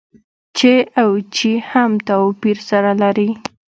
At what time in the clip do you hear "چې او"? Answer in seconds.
0.57-1.09